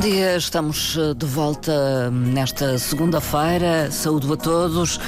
[0.00, 3.90] dia, estamos eh, de volta nesta segunda-feira.
[3.90, 4.98] Saúde a todos.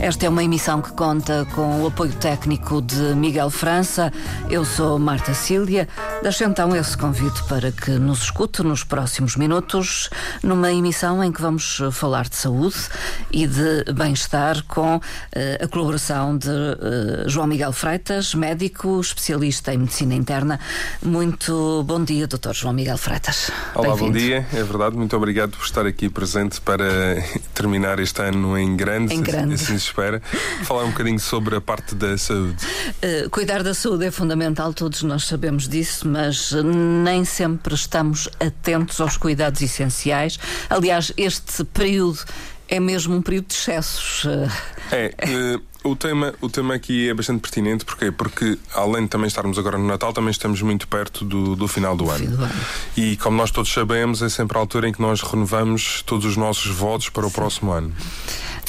[0.00, 4.12] Esta é uma emissão que conta com o apoio técnico de Miguel França.
[4.50, 5.88] Eu sou Marta Cília.
[6.22, 10.10] Deixo então esse convite para que nos escute nos próximos minutos,
[10.42, 12.76] numa emissão em que vamos falar de saúde
[13.30, 15.00] e de bem-estar com uh,
[15.62, 20.58] a colaboração de uh, João Miguel Freitas, médico especialista em medicina interna.
[21.02, 23.50] Muito bom dia, doutor João Miguel Freitas.
[23.74, 24.46] Olá, bom dia.
[24.52, 26.84] É verdade, muito obrigado por estar aqui presente para
[27.54, 29.14] terminar este ano em grande.
[29.14, 29.54] Em grande.
[29.54, 30.20] Assim espera.
[30.64, 32.56] Falar um bocadinho sobre a parte da saúde.
[33.02, 39.00] Uh, cuidar da saúde é fundamental, todos nós sabemos disso, mas nem sempre estamos atentos
[39.00, 40.38] aos cuidados essenciais.
[40.68, 42.20] Aliás, este período
[42.68, 44.26] é mesmo um período de excessos.
[44.90, 45.14] É.
[45.56, 48.10] Uh, o tema, o tema aqui é bastante pertinente, porquê?
[48.10, 51.94] Porque além de também estarmos agora no Natal, também estamos muito perto do, do final
[51.94, 52.26] do ano.
[52.26, 52.54] do ano.
[52.96, 56.38] E como nós todos sabemos, é sempre a altura em que nós renovamos todos os
[56.38, 57.34] nossos votos para o Sim.
[57.34, 57.92] próximo ano.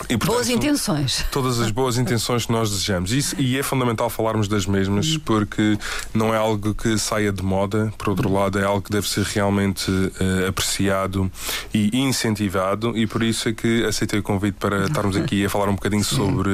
[0.09, 1.25] E, portanto, boas intenções.
[1.31, 3.11] Todas as boas intenções que nós desejamos.
[3.11, 5.77] Isso, e é fundamental falarmos das mesmas, porque
[6.13, 9.23] não é algo que saia de moda, por outro lado, é algo que deve ser
[9.23, 11.31] realmente uh, apreciado
[11.73, 15.69] e incentivado, e por isso é que aceitei o convite para estarmos aqui a falar
[15.69, 16.49] um bocadinho sobre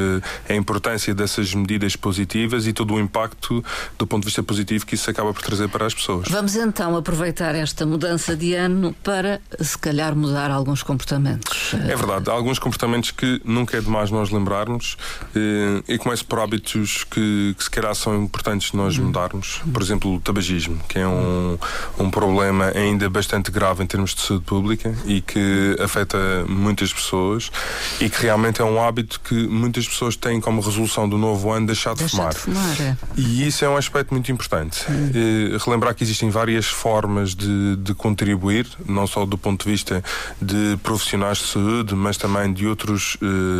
[0.47, 3.63] a importância dessas medidas positivas e todo o impacto
[3.97, 6.27] do ponto de vista positivo que isso acaba por trazer para as pessoas.
[6.29, 11.73] Vamos então aproveitar esta mudança de ano para, se calhar, mudar alguns comportamentos.
[11.73, 14.97] É verdade, há alguns comportamentos que nunca é demais nós lembrarmos
[15.35, 19.05] eh, e começo por hábitos que, que se calhar são importantes nós uhum.
[19.05, 19.61] mudarmos.
[19.71, 21.57] Por exemplo, o tabagismo, que é um,
[21.99, 27.51] um problema ainda bastante grave em termos de saúde pública e que afeta muitas pessoas
[27.99, 31.67] e que realmente é um hábito que muitas pessoas têm como resolução do novo ano
[31.67, 32.33] deixar de deixar fumar.
[32.33, 32.97] De fumar é.
[33.15, 34.85] E isso é um aspecto muito importante.
[34.89, 35.11] Uhum.
[35.13, 40.03] Eh, relembrar que existem várias formas de, de contribuir, não só do ponto de vista
[40.41, 43.17] de profissionais de saúde, mas também de outros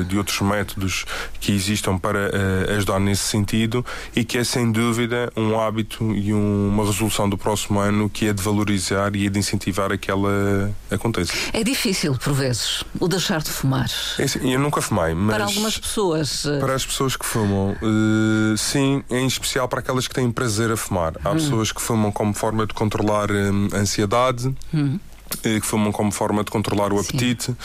[0.07, 1.05] de outros métodos
[1.39, 3.85] que existam para uh, ajudar nesse sentido
[4.15, 8.27] e que é sem dúvida um hábito e um, uma resolução do próximo ano que
[8.27, 11.33] é de valorizar e é de incentivar a que ela aconteça.
[11.53, 13.89] É difícil, por vezes, o deixar de fumar.
[14.19, 15.35] É, eu nunca fumei, mas.
[15.35, 16.45] Para algumas pessoas.
[16.45, 16.59] Uh...
[16.59, 20.77] Para as pessoas que fumam, uh, sim, em especial para aquelas que têm prazer a
[20.77, 21.13] fumar.
[21.23, 21.33] Há hum.
[21.33, 24.53] pessoas que fumam como forma de controlar um, a ansiedade.
[24.73, 27.55] Hum eh, que fumam como forma de controlar o apetite,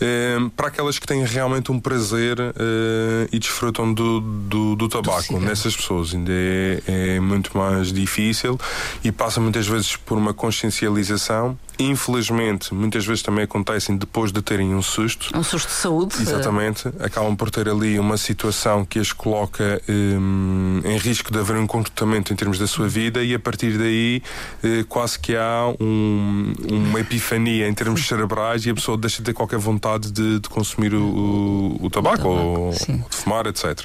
[0.00, 5.38] eh, para aquelas que têm realmente um prazer eh, e desfrutam do, do, do tabaco.
[5.40, 8.58] Nessas pessoas ainda é, é, muito mais difícil
[9.02, 14.74] e passa muitas vezes por uma consciencialização infelizmente, muitas vezes também acontecem depois de terem
[14.74, 15.36] um susto.
[15.36, 16.16] Um susto de saúde.
[16.20, 16.88] Exatamente.
[17.00, 21.66] Acabam por ter ali uma situação que as coloca um, em risco de haver um
[21.66, 24.22] comportamento em termos da sua vida e a partir daí
[24.62, 29.24] uh, quase que há um, uma epifania em termos cerebrais e a pessoa deixa de
[29.24, 33.04] ter qualquer vontade de, de consumir o, o, o tabaco, tabaco ou sim.
[33.08, 33.84] de fumar, etc.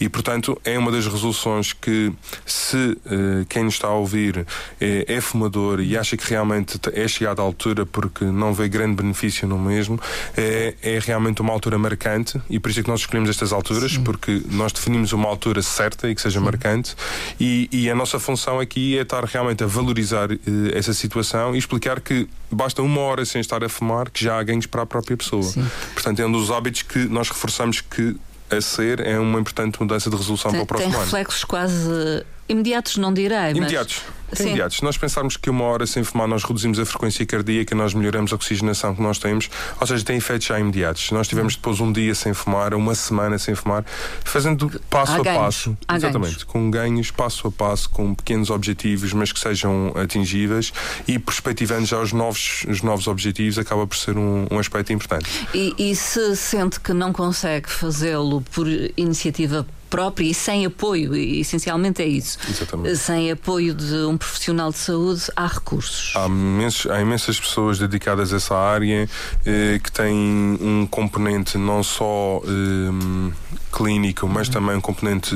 [0.00, 2.12] E portanto é uma das resoluções que
[2.44, 4.46] se uh, quem nos está a ouvir
[4.80, 8.96] é, é fumador e acha que realmente é chegado determinada altura porque não vê grande
[9.02, 9.98] benefício no mesmo,
[10.36, 13.92] é, é realmente uma altura marcante e por isso é que nós escolhemos estas alturas,
[13.92, 14.04] Sim.
[14.04, 16.44] porque nós definimos uma altura certa e que seja Sim.
[16.44, 16.94] marcante
[17.40, 20.38] e, e, a nossa função aqui é estar realmente a valorizar eh,
[20.74, 24.42] essa situação e explicar que basta uma hora sem estar a fumar que já há
[24.42, 25.42] ganhos para a própria pessoa.
[25.42, 25.64] Sim.
[25.94, 28.16] Portanto, é um dos hábitos que nós reforçamos que
[28.50, 31.10] a ser é uma importante mudança de resolução tem, para o próximo tem ano.
[31.10, 33.50] Tem reflexos quase imediatos, não direi.
[33.50, 34.02] Imediatos.
[34.04, 34.16] Mas...
[34.16, 34.21] Sim.
[34.40, 34.78] Imediatos.
[34.78, 38.32] Se nós pensarmos que uma hora sem fumar nós reduzimos a frequência cardíaca, nós melhoramos
[38.32, 39.50] a oxigenação que nós temos,
[39.80, 41.06] ou seja, tem efeitos já imediatos.
[41.06, 43.84] Se nós tivermos depois um dia sem fumar, uma semana sem fumar,
[44.24, 45.38] fazendo passo Há a ganhos.
[45.40, 46.44] passo, Há exatamente, ganhos.
[46.44, 50.72] com ganhos passo a passo, com pequenos objetivos, mas que sejam atingíveis
[51.06, 55.28] e perspectivando já os novos, os novos objetivos, acaba por ser um, um aspecto importante.
[55.54, 58.66] E, e se sente que não consegue fazê-lo por
[58.96, 62.38] iniciativa própria e sem apoio, e essencialmente é isso.
[62.48, 62.96] Exatamente.
[62.96, 66.12] Sem apoio de um profissional de saúde, há recursos.
[66.16, 69.08] Há, imensos, há imensas pessoas dedicadas a essa área
[69.44, 73.32] eh, que têm um componente não só eh,
[73.72, 74.52] clínico, mas uhum.
[74.52, 75.34] também um componente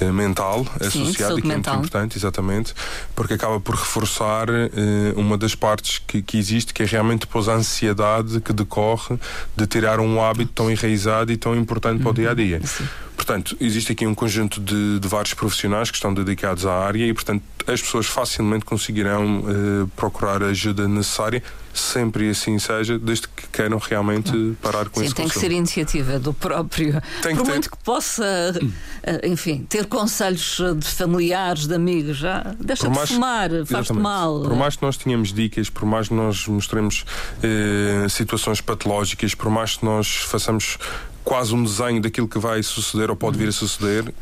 [0.00, 1.74] eh, mental Sim, associado e que mental.
[1.74, 2.74] é muito importante, exatamente,
[3.14, 4.68] porque acaba por reforçar eh,
[5.16, 9.18] uma das partes que, que existe, que é realmente depois a ansiedade que decorre
[9.56, 12.60] de tirar um hábito tão enraizado e tão importante para o dia a dia.
[12.64, 12.86] Sim.
[13.20, 17.12] Portanto, existe aqui um conjunto de, de, vários profissionais que estão dedicados à área e,
[17.12, 23.46] portanto, as pessoas facilmente conseguirão uh, procurar a ajuda necessária sempre assim seja, desde que
[23.52, 25.40] queiram realmente parar com Sim, esse tem consumo.
[25.40, 27.00] que ser iniciativa do próprio.
[27.22, 27.76] Tem Por que muito ter...
[27.76, 28.24] que possa,
[29.02, 33.92] eh, enfim, ter conselhos de familiares, de amigos, já deixa por de mais, fumar, faz-te
[33.92, 34.40] mal.
[34.42, 37.04] Por mais que nós tenhamos dicas, por mais que nós mostremos
[37.42, 40.76] eh, situações patológicas, por mais que nós façamos
[41.30, 44.12] quase um desenho daquilo que vai suceder ou pode vir a suceder,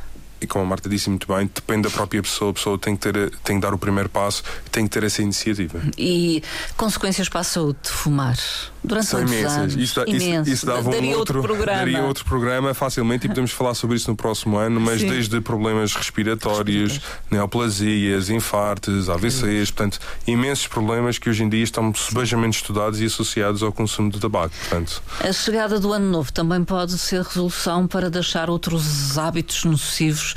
[0.41, 2.51] e como a Marta disse muito bem, depende da própria pessoa.
[2.51, 5.23] A pessoa tem que, ter, tem que dar o primeiro passo, tem que ter essa
[5.23, 5.81] iniciativa.
[5.97, 6.43] E
[6.77, 8.37] consequências para a saúde de fumar?
[8.83, 9.75] Durante São imensas.
[9.75, 10.43] Isso, imenso.
[10.43, 11.79] isso, isso dava daria um outro, outro programa.
[11.79, 15.09] daria outro programa facilmente e podemos falar sobre isso no próximo ano, mas Sim.
[15.09, 17.01] desde problemas respiratórios,
[17.31, 23.63] neoplasias, infartos, AVCs, portanto, imensos problemas que hoje em dia estão sebejamente estudados e associados
[23.63, 24.55] ao consumo de tabaco.
[24.61, 30.28] Portanto, A chegada do ano novo também pode ser resolução para deixar outros hábitos nocivos,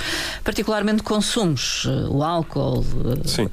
[0.44, 2.86] particularmente consumos, eh, o álcool.
[3.24, 3.50] eh, sim.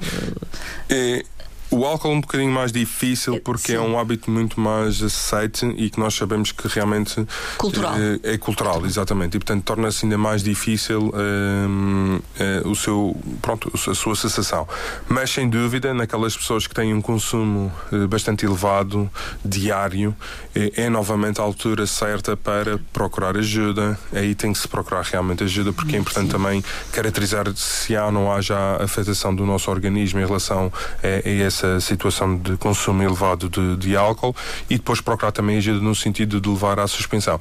[0.89, 1.23] É,
[1.71, 3.75] o álcool é um bocadinho mais difícil porque Sim.
[3.77, 7.25] é um hábito muito mais aceite e que nós sabemos que realmente
[7.57, 7.93] Cultural.
[7.97, 9.35] eh, é cultural, exatamente.
[9.37, 14.67] E portanto torna-se ainda mais difícil hum, eh, o seu, pronto, a sua cessação.
[15.07, 19.09] Mas sem dúvida, naquelas pessoas que têm um consumo eh, bastante elevado,
[19.45, 20.15] diário,
[20.55, 23.99] eh, é novamente a altura certa para procurar ajuda.
[24.11, 28.11] Aí tem que se procurar realmente ajuda porque é importante também caracterizar se há ou
[28.11, 30.71] não há já afetação do nosso organismo em relação
[31.03, 34.35] a, a essa situação de consumo elevado de, de álcool
[34.69, 37.39] e depois procurar também ajuda no sentido de levar à suspensão.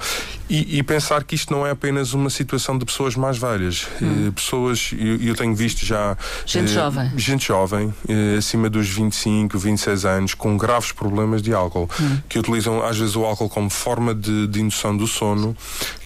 [0.49, 3.87] E, e pensar que isto não é apenas uma situação de pessoas mais velhas.
[4.03, 6.17] Eh, pessoas, eu, eu tenho visto já.
[6.45, 7.11] Gente eh, jovem.
[7.17, 11.89] Gente jovem, eh, acima dos 25, 26 anos, com graves problemas de álcool,
[12.29, 15.57] que utilizam às vezes o álcool como forma de, de indução do sono,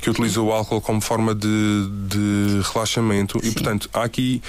[0.01, 4.43] que utilizam o álcool como forma de, de relaxamento e, portanto, há aqui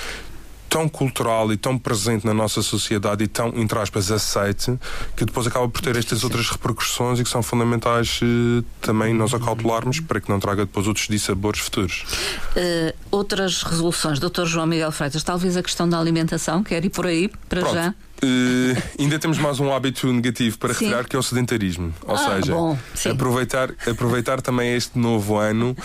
[0.74, 4.76] tão cultural e tão presente na nossa sociedade e tão, entre aspas, aceite,
[5.16, 9.36] que depois acaba por ter estas outras repercussões e que são fundamentais eh, também nós
[9.36, 12.06] acautelarmos para que não traga depois outros dissabores futuros.
[12.56, 14.46] Eh, outras resoluções, Dr.
[14.46, 17.76] João Miguel Freitas, talvez a questão da alimentação, quer ir por aí para Pronto.
[17.76, 17.94] já?
[18.22, 20.86] Eh, ainda temos mais um hábito negativo para Sim.
[20.86, 21.94] retirar que é o sedentarismo.
[22.06, 22.78] Ou Ah, seja, bom,
[23.12, 25.76] aproveitar, aproveitar também este novo ano,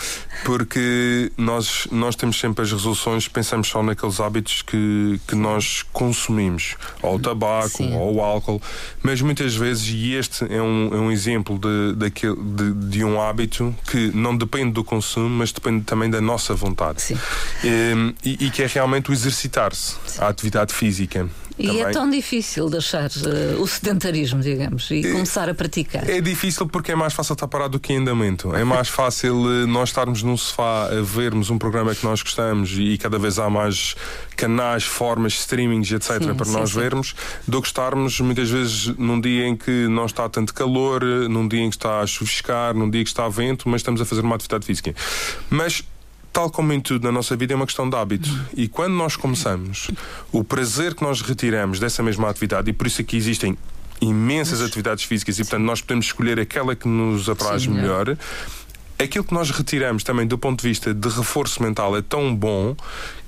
[0.45, 6.75] porque nós, nós temos sempre as resoluções, pensamos só naqueles hábitos que, que nós consumimos,
[7.01, 7.93] ou o tabaco, Sim.
[7.95, 8.61] ou o álcool,
[9.03, 13.21] mas muitas vezes, e este é um, é um exemplo de, daquele, de, de um
[13.21, 17.01] hábito que não depende do consumo, mas depende também da nossa vontade.
[17.01, 17.17] Sim.
[17.63, 21.27] Eh, E, e que é realmente o exercitar-se, a atividade física.
[21.59, 21.93] E é também.
[21.93, 26.09] tão difícil deixar eh, o sedentarismo, digamos, e começar a praticar.
[26.09, 28.55] É difícil porque é mais fácil estar parado do que em andamento.
[28.55, 32.71] É mais fácil eh, nós estarmos num sofá a vermos um programa que nós gostamos
[32.77, 33.95] e cada vez há mais
[34.37, 36.79] canais, formas, streamings, etc., Sim, para sim, nós sim.
[36.79, 37.15] vermos,
[37.45, 41.45] do que estarmos muitas vezes num dia em que não está tanto calor, eh, num
[41.47, 44.21] dia em que está a chuviscar, num dia que está vento, mas estamos a fazer
[44.21, 44.95] uma atividade física.
[45.49, 45.83] Mas
[46.31, 48.29] tal como em tudo na nossa vida, é uma questão de hábito.
[48.55, 49.89] E quando nós começamos,
[50.31, 53.57] o prazer que nós retiramos dessa mesma atividade, e por isso é que existem
[54.01, 58.07] imensas atividades físicas, e portanto nós podemos escolher aquela que nos apraz Sim, melhor.
[58.07, 58.17] melhor.
[58.97, 62.75] Aquilo que nós retiramos também do ponto de vista de reforço mental é tão bom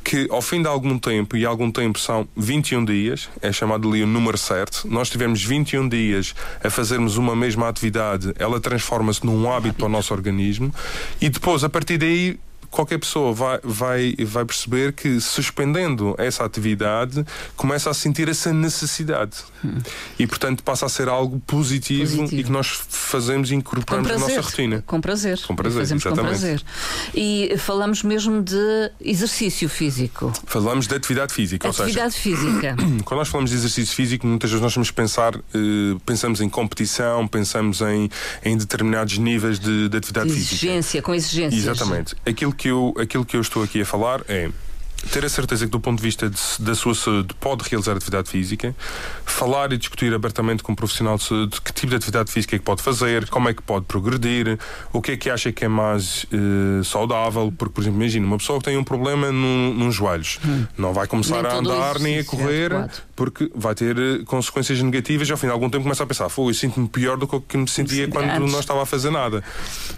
[0.04, 4.04] que ao fim de algum tempo, e algum tempo são 21 dias, é chamado ali
[4.04, 9.50] o número certo, nós tivemos 21 dias a fazermos uma mesma atividade, ela transforma-se num
[9.51, 10.74] hábito para o nosso organismo
[11.21, 12.38] e depois, a partir daí,
[12.71, 17.23] qualquer pessoa vai, vai, vai perceber que suspendendo essa atividade
[17.56, 19.37] começa a sentir essa necessidade
[20.18, 22.42] e portanto passa a ser algo positivo, Positivo.
[22.42, 24.83] e que nós fazemos e Com incorporamos na nossa rotina.
[24.87, 25.40] Com prazer.
[25.45, 26.40] Com prazer, Fazemos com exatamente.
[26.40, 26.63] prazer.
[27.13, 30.31] E falamos mesmo de exercício físico.
[30.45, 32.75] Falamos de atividade física, ou seja, Atividade física.
[33.06, 37.28] quando nós falamos de exercício físico, muitas vezes nós que pensar, eh, pensamos em competição,
[37.28, 38.09] pensamos em,
[38.44, 40.56] em determinados níveis de, de atividade De física.
[40.56, 41.63] exigência, com exigências.
[41.63, 42.16] Exatamente.
[42.25, 44.49] Aquilo que, eu, aquilo que eu estou aqui a falar é
[45.11, 48.30] ter a certeza que, do ponto de vista de- da sua saúde, pode realizar atividade
[48.30, 48.75] física,
[49.25, 52.59] falar e discutir abertamente com um profissional de saúde que tipo de atividade física é
[52.59, 54.59] que pode fazer, como é que pode progredir,
[54.94, 57.51] o que é que acha que é mais eh, saudável.
[57.57, 60.37] Porque, por exemplo, imagina uma pessoa que tem um problema no, nos joelhos,
[60.77, 62.69] não vai começar Nem a andar nem a é correr.
[63.21, 66.28] Porque vai ter eh, consequências negativas e ao fim de algum tempo começa a pensar:
[66.28, 68.51] Foi, eu sinto-me pior do que me sentia Sim, quando antes.
[68.51, 69.44] não estava a fazer nada.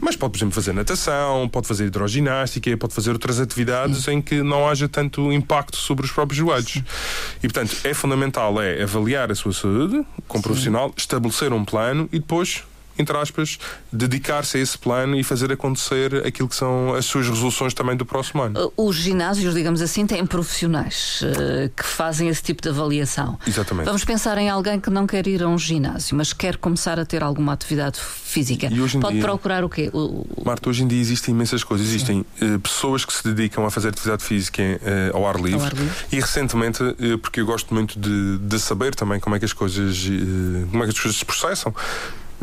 [0.01, 4.43] Mas pode, por exemplo, fazer natação, pode fazer hidroginástica, pode fazer outras atividades em que
[4.43, 6.83] não haja tanto impacto sobre os próprios joelhos.
[7.37, 12.09] E, portanto, é fundamental é avaliar a sua saúde com um profissional, estabelecer um plano
[12.11, 12.63] e depois
[12.97, 13.57] entre aspas,
[13.91, 18.05] dedicar-se a esse plano e fazer acontecer aquilo que são as suas resoluções também do
[18.05, 18.67] próximo ano.
[18.77, 23.37] Uh, os ginásios, digamos assim, têm profissionais uh, que fazem esse tipo de avaliação.
[23.47, 23.85] Exatamente.
[23.85, 27.05] Vamos pensar em alguém que não quer ir a um ginásio, mas quer começar a
[27.05, 28.69] ter alguma atividade física.
[28.99, 29.89] Pode dia, procurar o quê?
[29.93, 30.25] O...
[30.43, 31.87] Marta, hoje em dia existem imensas coisas.
[31.87, 35.65] Existem uh, pessoas que se dedicam a fazer atividade física uh, ao, ar livre, ao,
[35.65, 35.93] ar livre.
[36.11, 39.53] E recentemente, uh, porque eu gosto muito de, de, saber também como é que as
[39.53, 40.05] coisas,
[40.71, 41.73] como é que as coisas se processam,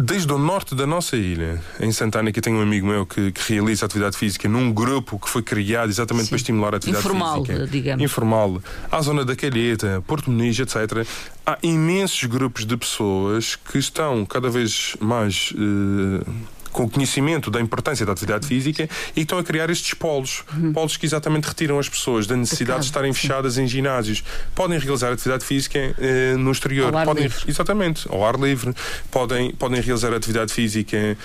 [0.03, 3.53] Desde o norte da nossa ilha, em Santana, que tenho um amigo meu que, que,
[3.53, 6.31] realiza atividade física num grupo que foi criado exatamente Sim.
[6.31, 7.67] para estimular a atividade Informal, física.
[7.67, 8.03] digamos.
[8.03, 8.63] Informal.
[8.91, 11.07] À zona da Calheta, Porto Muniz, etc.
[11.45, 15.53] Há imensos grupos de pessoas que estão cada vez mais.
[15.53, 16.25] Uh,
[16.73, 20.45] com o conhecimento da importância da atividade física e estão a criar estes polos.
[20.55, 20.73] Uhum.
[20.73, 24.23] Polos que exatamente retiram as pessoas da necessidade de, de estarem fechadas em ginásios.
[24.55, 26.93] Podem realizar atividade física eh, no exterior.
[26.93, 27.45] Ao ar podem, livre.
[27.47, 28.75] Exatamente, ao ar livre.
[29.11, 31.17] Podem, podem realizar atividade física eh,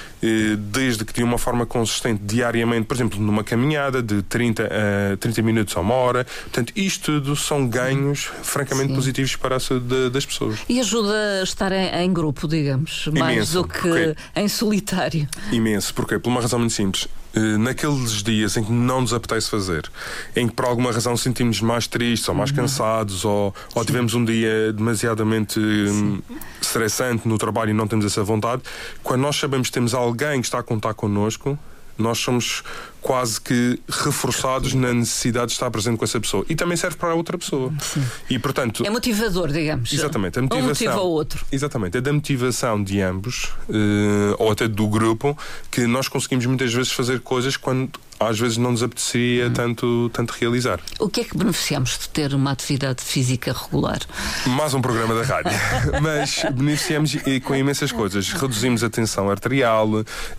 [0.58, 4.70] desde que de uma forma consistente diariamente, por exemplo, numa caminhada de 30
[5.14, 6.26] a 30 minutos a uma hora.
[6.26, 8.96] Portanto, isto tudo são ganhos francamente Sim.
[8.96, 10.60] positivos para a saúde das pessoas.
[10.68, 14.16] E ajuda a estar em, em grupo, digamos, mais Imenso, do que okay.
[14.36, 15.28] em solitário.
[15.52, 15.94] Imenso.
[15.94, 16.18] Porquê?
[16.18, 17.08] Por uma razão muito simples.
[17.36, 19.92] Eh, naqueles dias em que não nos apetece fazer,
[20.36, 22.56] em que por alguma razão sentimos mais tristes ou mais uhum.
[22.56, 26.22] cansados ou, ou tivemos um dia demasiadamente hum,
[26.62, 28.62] estressante no trabalho e não temos essa vontade,
[29.04, 31.60] quando nós sabemos que temos alguém que está a contar connosco,
[31.98, 32.64] nós somos
[33.06, 36.44] quase que reforçados na necessidade de estar presente com essa pessoa.
[36.50, 37.72] E também serve para a outra pessoa.
[37.80, 38.04] Sim.
[38.28, 39.94] E, portanto, é motivador, digamos.
[39.94, 40.40] Exatamente.
[40.40, 41.46] A motivação, um motiva o outro.
[41.52, 42.00] Exatamente.
[42.00, 45.38] É da motivação de ambos, uh, ou até do grupo,
[45.70, 49.54] que nós conseguimos muitas vezes fazer coisas quando às vezes não nos apetecia hum.
[49.54, 50.80] tanto, tanto realizar.
[51.00, 54.00] O que é que beneficiamos de ter uma atividade física regular?
[54.48, 55.52] Mais um programa da rádio.
[56.02, 58.30] Mas beneficiamos com imensas coisas.
[58.30, 59.90] Reduzimos a tensão arterial,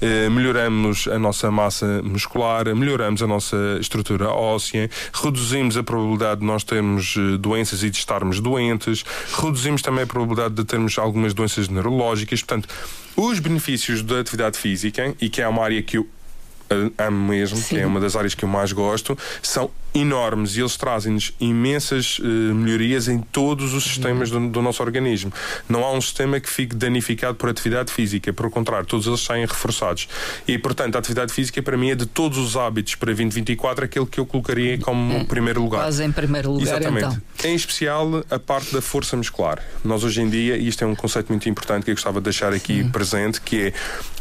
[0.00, 6.46] eh, melhoramos a nossa massa muscular, melhoramos a nossa estrutura óssea, reduzimos a probabilidade de
[6.46, 9.04] nós termos eh, doenças e de estarmos doentes,
[9.42, 12.42] reduzimos também a probabilidade de termos algumas doenças neurológicas.
[12.42, 12.68] Portanto,
[13.16, 16.08] os benefícios da atividade física, e que é uma área que eu
[16.98, 17.76] amo mesmo, Sim.
[17.76, 22.18] que é uma das áreas que eu mais gosto, são enormes e eles trazem-nos imensas
[22.18, 25.32] uh, melhorias em todos os sistemas do, do, nosso organismo.
[25.68, 29.46] Não há um sistema que fique danificado por atividade física, pelo contrário, todos eles saem
[29.46, 30.08] reforçados.
[30.46, 34.06] E, portanto, a atividade física para mim é de todos os hábitos para 2024 aquele
[34.06, 35.82] que eu colocaria como é, primeiro lugar.
[35.82, 37.06] Quase em primeiro lugar, Exatamente.
[37.06, 37.50] Então.
[37.50, 39.62] Em especial a parte da força muscular.
[39.84, 42.24] Nós hoje em dia, e isto é um conceito muito importante que eu gostava de
[42.24, 42.90] deixar aqui Sim.
[42.90, 43.72] presente, que é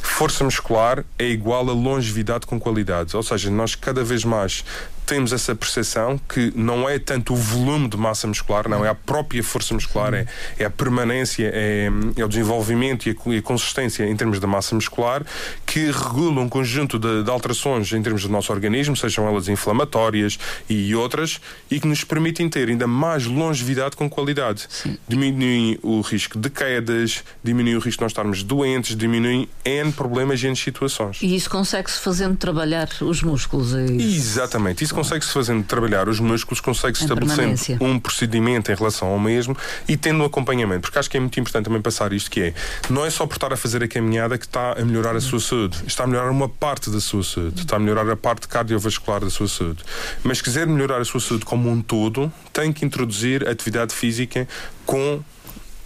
[0.02, 3.16] força muscular é igual a longevidade com qualidade.
[3.16, 4.64] Ou seja, nós cada vez mais
[5.06, 8.96] temos essa percepção que não é tanto o volume de massa muscular, não, é a
[8.96, 10.26] própria força muscular, é,
[10.58, 14.48] é, a permanência, é, é, o desenvolvimento e a, e a, consistência em termos de
[14.48, 15.26] massa muscular
[15.66, 20.40] que regula um conjunto de, de, alterações em termos do nosso organismo, sejam elas inflamatórias
[20.70, 24.66] e outras, e que nos permitem ter ainda mais longevidade com qualidade.
[24.70, 24.98] Sim.
[25.08, 30.42] Diminui o risco de quedas, diminui o risco de nós estarmos doentes, diminui N problemas
[30.42, 31.20] e N situações.
[31.22, 33.76] E isso consegue-se fazendo trabalhar os músculos?
[33.76, 34.84] É Exatamente.
[34.84, 39.56] Isso consegue-se fazendo trabalhar os músculos, consegue-se estabelecendo um procedimento em relação ao mesmo
[39.88, 40.82] e tendo um acompanhamento.
[40.82, 42.54] Porque acho que é muito importante também passar isto que é,
[42.90, 45.40] não é só por estar a fazer a caminhada que está a melhorar a sua
[45.40, 45.84] saúde.
[45.86, 47.62] Está a melhorar uma parte da sua saúde.
[47.62, 49.84] Está a melhorar a parte cardiovascular da sua saúde.
[50.24, 54.48] Mas se quiser melhorar a sua saúde como um todo, tem que introduzir atividade física
[54.86, 55.22] com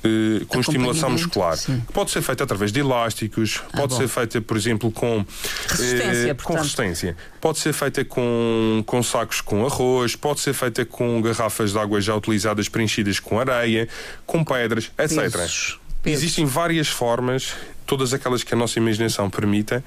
[0.03, 1.57] eh, com estimulação muscular.
[1.57, 1.81] Sim.
[1.93, 3.97] Pode ser feita através de elásticos, ah, pode bom.
[3.97, 5.25] ser feita, por exemplo, com
[5.67, 7.17] resistência, eh, com resistência.
[7.41, 11.99] Pode ser feita com, com sacos com arroz, pode ser feita com garrafas de água
[11.99, 13.87] já utilizadas preenchidas com areia,
[14.25, 15.31] com pedras, etc.
[15.31, 15.79] Pesos.
[16.05, 17.53] Existem várias formas
[17.89, 19.84] todas aquelas que a nossa imaginação permita,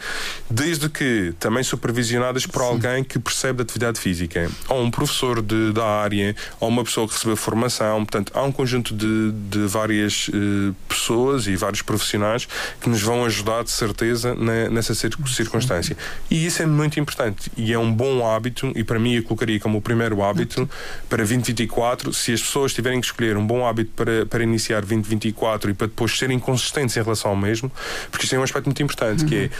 [0.50, 2.68] desde que também supervisionadas por Sim.
[2.68, 7.06] alguém que percebe da atividade física, ou um professor de, da área, ou uma pessoa
[7.06, 8.04] que recebeu formação.
[8.04, 12.48] Portanto, há um conjunto de, de várias uh, pessoas e vários profissionais
[12.80, 15.96] que nos vão ajudar, de certeza, na, nessa circunstância.
[16.28, 19.60] E isso é muito importante e é um bom hábito, e para mim eu colocaria
[19.60, 20.68] como o primeiro hábito
[21.08, 22.12] para 2024.
[22.12, 25.86] Se as pessoas tiverem que escolher um bom hábito para, para iniciar 2024 e para
[25.86, 27.70] depois serem consistentes em relação ao mesmo,
[28.10, 29.28] porque isto é um aspecto muito importante, uhum.
[29.28, 29.50] que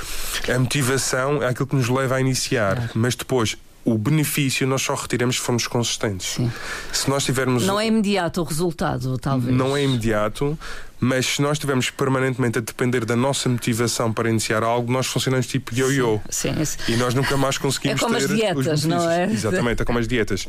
[0.50, 2.90] é a motivação é aquilo que nos leva a iniciar, claro.
[2.94, 6.34] mas depois o benefício nós só retiramos se formos consistentes.
[6.34, 6.52] Sim.
[6.92, 7.66] Se nós tivermos.
[7.66, 9.56] Não é imediato o resultado, talvez.
[9.56, 10.56] Não é imediato,
[11.04, 15.48] Mas se nós estivermos permanentemente a depender da nossa motivação para iniciar algo, nós funcionamos
[15.48, 16.20] tipo yo-yo.
[16.30, 16.78] Sim, sim.
[16.92, 19.24] E nós nunca mais conseguimos é como ter as dietas, não é?
[19.24, 20.46] Exatamente, é como as dietas.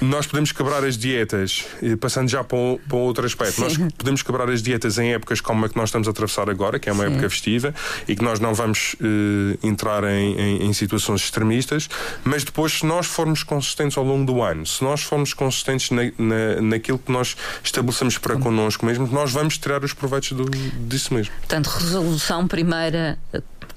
[0.00, 1.64] nós podemos quebrar as dietas,
[2.00, 3.62] passando já para, um, para outro aspecto, sim.
[3.62, 6.78] nós podemos quebrar as dietas em épocas como a que nós estamos a atravessar agora,
[6.78, 7.10] que é uma sim.
[7.10, 7.74] época festiva,
[8.06, 11.88] e que nós não vamos uh, entrar em, em, em situações extremistas,
[12.22, 16.02] mas depois, se nós formos consistentes ao longo do ano, se nós formos consistentes na,
[16.16, 20.44] na, naquilo que nós estabelecemos para connosco mesmo, nós vamos tirar os proveitos do,
[20.88, 21.32] disso mesmo.
[21.38, 23.18] Portanto, resolução primeira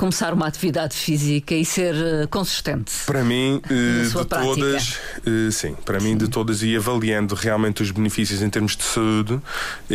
[0.01, 2.91] começar uma atividade física e ser uh, consistente?
[3.05, 4.55] Para mim, uh, de prática.
[4.55, 6.08] todas, uh, sim, para sim.
[6.08, 9.39] mim de todas e avaliando realmente os benefícios em termos de saúde,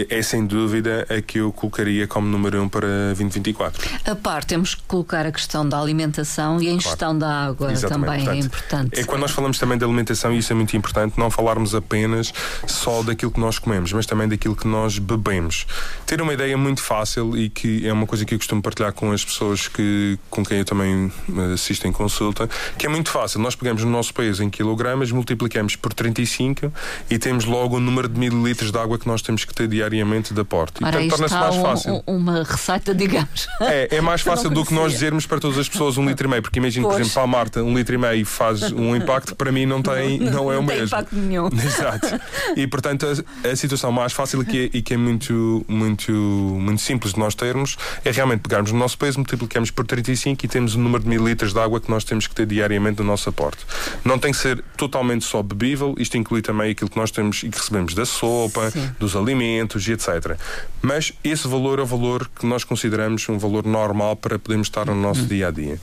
[0.09, 2.87] é sem dúvida a que eu colocaria como número um para
[3.17, 3.83] 2024.
[4.05, 7.19] A par, temos que colocar a questão da alimentação e a ingestão claro.
[7.19, 8.07] da água Exatamente.
[8.07, 9.01] também é Portanto, é importante.
[9.01, 12.33] É quando nós falamos também da alimentação, e isso é muito importante, não falarmos apenas
[12.69, 15.67] só daquilo que nós comemos, mas também daquilo que nós bebemos.
[16.07, 19.11] Ter uma ideia muito fácil e que é uma coisa que eu costumo partilhar com
[19.11, 19.96] as pessoas que
[20.31, 22.49] com quem eu também eh, assisto em consulta,
[22.79, 23.41] que é muito fácil.
[23.41, 26.73] Nós pegamos no nosso peso em quilogramas, multiplicamos por 35
[27.11, 30.35] e temos logo o número de mililitros de água que nós temos que ter diariamente
[30.35, 30.85] de aporte.
[30.85, 32.03] Ora, e portanto, torna-se mais fácil.
[32.07, 33.49] Um, uma receita, digamos.
[33.61, 36.31] É, é mais fácil do que nós dizermos para todas as pessoas um litro e
[36.31, 39.35] meio, porque imagino, por exemplo, para a Marta, um litro e meio faz um impacto
[39.35, 40.97] para mim não tem, não, não é o não mesmo.
[40.97, 41.49] Não tem impacto nenhum.
[41.53, 42.21] Exato.
[42.57, 46.81] E portanto, a, a situação mais fácil que é, e que é muito, muito, muito
[46.81, 50.75] simples de nós termos é realmente pegarmos o nosso peso, multiplicamos por 35 e temos
[50.75, 53.65] o número de mililitros de água que nós temos que ter diariamente no nosso aporte.
[54.03, 57.51] Não tem que ser totalmente só bebível, isto inclui também aquilo que nós temos e
[57.51, 58.91] que recebemos da sopa, Sim.
[58.99, 60.39] dos alimentos e etc.
[60.81, 64.87] Mas esse valor é o valor que nós consideramos um valor normal para podermos estar
[64.87, 65.27] no nosso uhum.
[65.27, 65.79] dia a dia.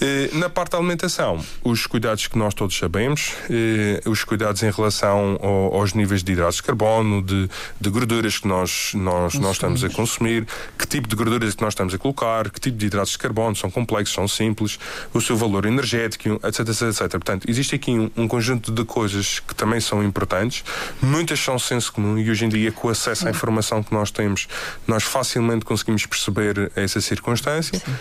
[0.00, 4.70] Eh, na parte da alimentação, os cuidados que nós todos sabemos, eh, os cuidados em
[4.70, 5.38] relação
[5.72, 7.48] aos níveis de hidratos de carbono, de,
[7.78, 10.46] de gorduras que nós, nós, nós estamos a consumir,
[10.78, 13.54] que tipo de gorduras que nós estamos a colocar, que tipo de hidratos de carbono,
[13.56, 14.78] são complexos, são simples,
[15.12, 17.08] o seu valor energético, etc, etc, etc.
[17.10, 20.64] Portanto, existe aqui um, um conjunto de coisas que também são importantes,
[21.00, 24.10] muitas são senso comum e hoje em dia, com o acesso à informação que nós
[24.10, 24.48] temos,
[24.86, 27.78] nós facilmente conseguimos perceber essa circunstância.
[27.78, 27.94] Sim.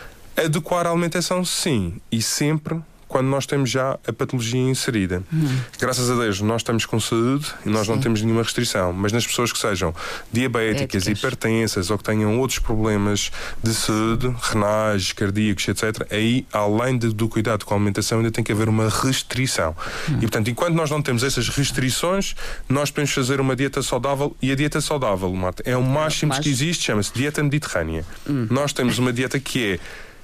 [0.46, 5.24] Adequar a alimentação, sim, e sempre quando nós temos já a patologia inserida.
[5.34, 5.60] Hum.
[5.80, 7.94] Graças a Deus, nós estamos com saúde e nós Sim.
[7.94, 9.94] não temos nenhuma restrição, mas nas pessoas que sejam
[10.32, 11.08] diabéticas, Éticas.
[11.08, 13.32] hipertensas ou que tenham outros problemas
[13.64, 18.44] de saúde, renais, cardíacos, etc., aí, além de, do cuidado com a alimentação, ainda tem
[18.44, 19.76] que haver uma restrição.
[20.08, 20.18] Hum.
[20.18, 22.36] E, portanto, enquanto nós não temos essas restrições,
[22.70, 26.40] nós podemos fazer uma dieta saudável e a dieta saudável, Marta, é o simples mais...
[26.44, 28.06] que existe, chama-se dieta mediterrânea.
[28.30, 28.48] Hum.
[28.52, 29.80] Nós temos uma dieta que é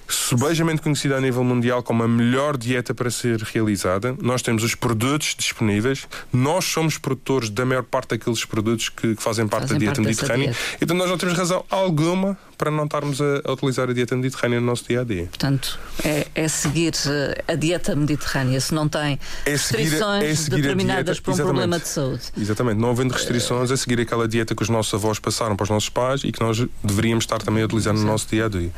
[0.07, 4.15] subejamente conhecida a nível mundial como a melhor dieta para ser realizada.
[4.21, 9.21] Nós temos os produtos disponíveis, nós somos produtores da maior parte daqueles produtos que, que
[9.21, 10.55] fazem parte fazem da dieta parte mediterrânea.
[10.81, 14.59] Então nós não temos razão alguma para não estarmos a, a, utilizar a dieta mediterrânea
[14.59, 15.25] no nosso dia a dia.
[15.25, 18.59] Portanto, é, é seguir eh, a dieta mediterrânea.
[18.59, 22.23] Se não tem é restrições é determinadas por um problema de saúde.
[22.37, 22.79] Exatamente.
[22.79, 25.89] Não havendo restrições, é seguir aquela dieta que os nossos avós passaram para os nossos
[25.89, 28.71] pais e que nós deveríamos estar também a utilizar no nosso dia a dia.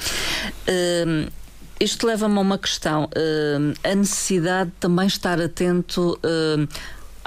[0.68, 1.32] Uh,
[1.80, 3.06] isto leva-me a uma questão.
[3.06, 6.68] Uh, a necessidade de também estar atento uh,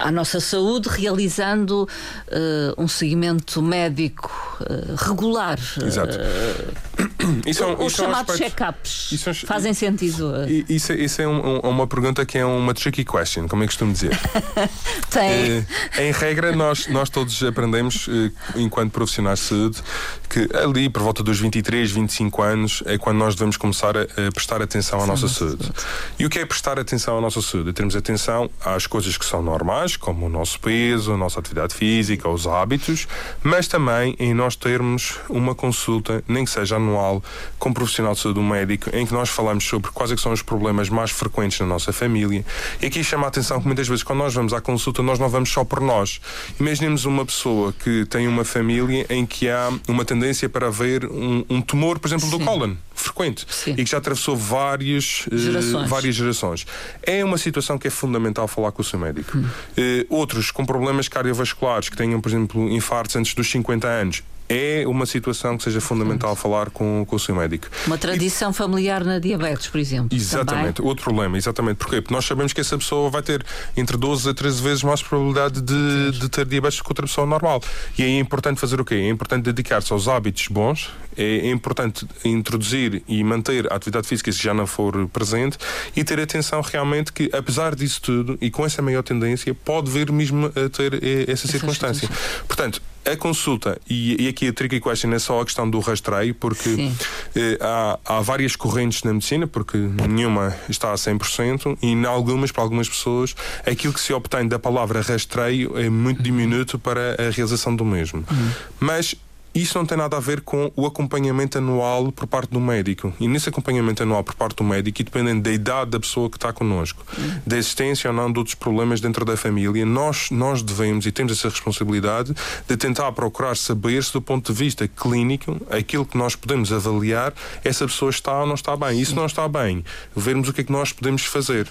[0.01, 5.59] à nossa saúde, realizando uh, um seguimento médico uh, regular.
[5.85, 6.17] Exato.
[6.17, 10.33] Uh, isso é um, os chamados check-ups é fazem sentido.
[10.69, 13.73] Isso, é, isso é um, uma pergunta que é uma tricky question, como é que
[13.73, 14.19] costumo dizer?
[15.11, 15.67] Tem.
[15.99, 18.09] em regra, nós, nós todos aprendemos,
[18.57, 19.83] enquanto profissionais de saúde,
[20.29, 24.33] que ali por volta dos 23, 25 anos é quando nós devemos começar a, a
[24.33, 25.71] prestar atenção à nossa saúde.
[26.19, 27.73] E o que é prestar atenção à nossa saúde?
[27.73, 32.29] Termos atenção às coisas que são normais como o nosso peso, a nossa atividade física,
[32.29, 33.09] os hábitos,
[33.43, 37.23] mas também em nós termos uma consulta, nem que seja anual,
[37.59, 40.33] com um profissional de saúde, um médico, em que nós falamos sobre quais é são
[40.33, 42.45] os problemas mais frequentes na nossa família.
[42.81, 45.29] E aqui chama a atenção que muitas vezes, quando nós vamos à consulta, nós não
[45.29, 46.21] vamos só por nós.
[46.59, 51.45] Imaginemos uma pessoa que tem uma família em que há uma tendência para haver um,
[51.49, 52.39] um tumor, por exemplo, Sim.
[52.39, 53.73] do cólon frequente Sim.
[53.73, 55.89] e que já atravessou várias eh, gerações.
[55.89, 56.67] Várias gerações.
[57.03, 59.37] É uma situação que é fundamental falar com o seu médico.
[59.37, 59.45] Hum.
[59.77, 64.85] Uh, outros com problemas cardiovasculares, que tenham, por exemplo, infartos antes dos 50 anos, é
[64.87, 67.69] uma situação que seja fundamental falar com, com o seu médico.
[67.87, 70.09] Uma tradição e, familiar na diabetes, por exemplo.
[70.17, 70.89] Exatamente, também.
[70.89, 71.77] outro problema, exatamente.
[71.77, 72.03] Porquê?
[72.03, 75.61] Porque nós sabemos que essa pessoa vai ter entre 12 a 13 vezes mais probabilidade
[75.61, 77.63] de, de ter diabetes que outra pessoa normal.
[77.97, 78.97] E aí é importante fazer o quê?
[78.97, 84.33] É importante dedicar-se aos hábitos bons, é, é importante introduzir e manter a atividade física
[84.33, 85.59] se já não for presente
[85.95, 90.11] e ter atenção realmente que, apesar disso tudo e com essa maior tendência, pode vir
[90.11, 92.09] mesmo a ter eh, essa circunstância.
[92.49, 96.35] Portanto, a consulta, e, e aqui a tricky question é só a questão do rastreio,
[96.35, 96.91] porque
[97.35, 102.53] eh, há, há várias correntes na medicina, porque nenhuma está a 100%, e em algumas,
[102.53, 103.35] para algumas pessoas,
[103.67, 108.25] aquilo que se obtém da palavra rastreio é muito diminuto para a realização do mesmo.
[108.31, 108.51] Uhum.
[108.79, 109.15] Mas
[109.55, 113.13] isso não tem nada a ver com o acompanhamento anual por parte do médico.
[113.19, 116.37] E nesse acompanhamento anual por parte do médico, e dependendo da idade da pessoa que
[116.37, 117.05] está connosco,
[117.47, 121.33] da existência ou não de outros problemas dentro da família, nós, nós devemos e temos
[121.33, 122.35] essa responsabilidade
[122.69, 127.33] de tentar procurar saber-se do ponto de vista clínico aquilo que nós podemos avaliar,
[127.65, 129.01] essa pessoa está ou não está bem.
[129.01, 129.85] E se não está bem,
[130.15, 131.67] vermos o que é que nós podemos fazer.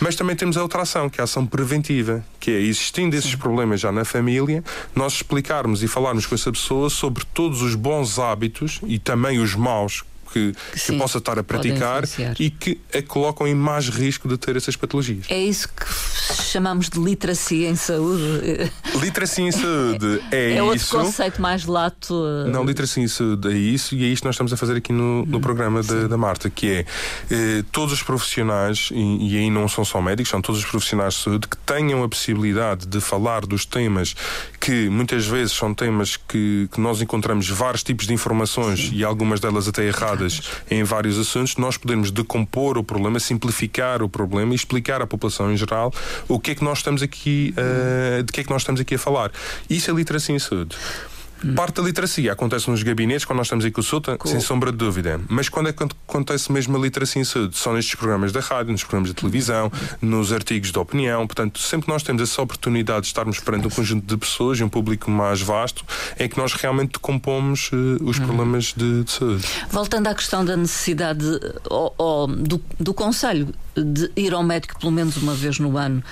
[0.00, 3.34] Mas também temos a outra ação, que é a ação preventiva, que é existindo esses
[3.34, 8.18] problemas já na família, nós explicarmos e falarmos com essa pessoa sobre todos os bons
[8.18, 10.02] hábitos e também os maus
[10.32, 12.04] que, que, que possa estar a praticar
[12.38, 15.26] e que a colocam em mais risco de ter essas patologias.
[15.28, 15.86] É isso que
[16.44, 18.70] chamamos de literacia em saúde.
[19.00, 20.96] Literacia em saúde é, é outro isso.
[20.96, 22.14] conceito mais lato.
[22.50, 24.92] Não, literacia em saúde é isso e é isto que nós estamos a fazer aqui
[24.92, 26.86] no, no hum, programa da, da, Marta, que é
[27.30, 31.14] eh, todos os profissionais, e, e aí não são só médicos, são todos os profissionais
[31.14, 34.14] de saúde que tenham a possibilidade de falar dos temas
[34.60, 38.96] que muitas vezes são temas que, que nós encontramos vários tipos de informações Sim.
[38.96, 40.17] e algumas delas até erradas
[40.70, 45.52] em vários assuntos, nós podemos decompor o problema, simplificar o problema e explicar à população
[45.52, 45.92] em geral
[46.28, 48.94] o que é que nós estamos aqui, uh, de que é que nós estamos aqui
[48.94, 49.30] a falar.
[49.68, 50.76] Isso é literacia em saúde.
[51.54, 54.30] Parte da literacia acontece nos gabinetes, quando nós estamos em consulta, cool.
[54.30, 55.20] sem sombra de dúvida.
[55.28, 57.56] Mas quando é que acontece mesmo a literacia em saúde?
[57.56, 59.70] São nestes programas da rádio, nos programas de televisão,
[60.00, 61.26] nos artigos de opinião.
[61.26, 64.64] Portanto, sempre que nós temos essa oportunidade de estarmos perante um conjunto de pessoas e
[64.64, 65.84] um público mais vasto,
[66.16, 69.46] é que nós realmente compomos uh, os problemas de, de, saúde.
[69.70, 71.24] Voltando à questão da necessidade
[71.70, 76.02] ou, ou, do, do Conselho de ir ao médico pelo menos uma vez no ano,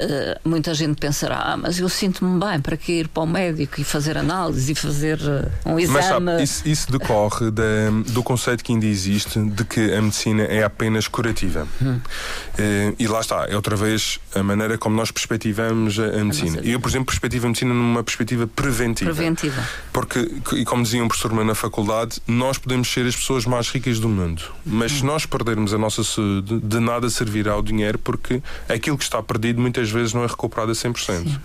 [0.00, 3.80] uh, muita gente pensará, ah, mas eu sinto-me bem, para que ir para o médico
[3.80, 5.98] e fazer análise e fazer uh, um exame?
[5.98, 10.42] Mas sabe, isso, isso decorre da, do conceito que ainda existe de que a medicina
[10.42, 11.66] é apenas curativa.
[11.80, 11.96] Hum.
[11.96, 16.60] Uh, e lá está, é outra vez a maneira como nós perspectivamos a, a medicina.
[16.64, 19.12] Eu, por exemplo, perspectivo a medicina numa perspectiva preventiva.
[19.12, 19.68] Preventiva.
[19.92, 23.68] Porque, e como dizia um professor meu na faculdade, nós podemos ser as pessoas mais
[23.68, 24.96] ricas do mundo, mas hum.
[24.96, 29.22] se nós perdermos a nossa saúde, de nada servirá o dinheiro porque aquilo que está
[29.22, 30.96] perdido muitas vezes não é recuperado a 100%.
[30.96, 31.40] Sim.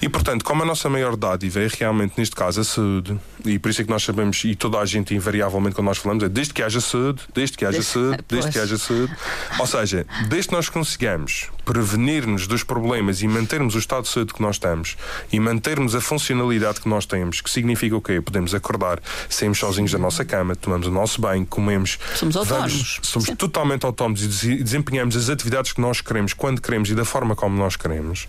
[0.00, 3.70] E, portanto, como a nossa maior dádiva é realmente, neste caso, a saúde, e por
[3.70, 6.54] isso é que nós sabemos, e toda a gente, invariavelmente, quando nós falamos, é desde
[6.54, 9.12] que haja saúde, desde que haja desde, saúde, desde que haja saúde.
[9.58, 14.34] Ou seja, desde que nós consigamos prevenir-nos dos problemas e mantermos o estado de saúde
[14.34, 14.96] que nós estamos
[15.32, 18.20] e mantermos a funcionalidade que nós temos, que significa o quê?
[18.20, 21.98] Podemos acordar, saímos sozinhos da nossa cama, tomamos o nosso banho, comemos.
[22.14, 22.72] Somos autónomos.
[22.72, 23.36] Vamos, somos Sim.
[23.36, 27.56] totalmente autónomos e desempenhamos as atividades que nós queremos, quando queremos e da forma como
[27.56, 28.26] nós queremos.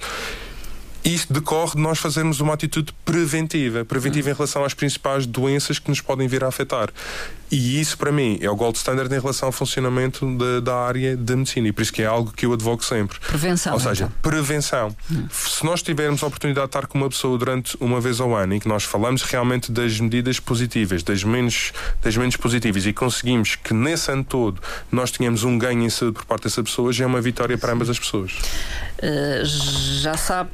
[1.03, 5.89] Isto decorre de nós fazermos uma atitude preventiva, preventiva em relação às principais doenças que
[5.89, 6.89] nos podem vir a afetar.
[7.51, 11.17] E isso, para mim, é o gold standard em relação ao funcionamento de, da área
[11.17, 11.67] da medicina.
[11.67, 13.19] E por isso que é algo que eu advogo sempre.
[13.19, 13.73] Prevenção.
[13.73, 14.17] Ou seja, então.
[14.21, 14.95] prevenção.
[15.11, 15.27] Hum.
[15.29, 18.53] Se nós tivermos a oportunidade de estar com uma pessoa durante uma vez ao ano
[18.53, 23.55] em que nós falamos realmente das medidas positivas, das menos, das menos positivas e conseguimos
[23.55, 27.03] que nesse ano todo nós tenhamos um ganho em saúde por parte dessa pessoa, já
[27.03, 28.31] é uma vitória para ambas as pessoas.
[29.03, 29.43] Uh,
[30.01, 30.51] já sabe